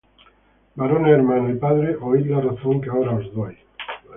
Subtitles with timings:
[0.73, 3.55] Varones hermanos y padres, oid la razón que ahora os doy.